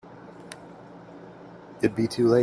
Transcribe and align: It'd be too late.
It'd 1.77 1.95
be 1.95 2.07
too 2.07 2.27
late. 2.27 2.39